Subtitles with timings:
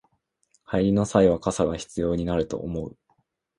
[0.67, 2.97] 帰りの際は傘が必要になると思う